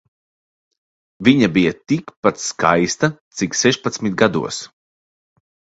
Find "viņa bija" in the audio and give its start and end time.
1.27-1.75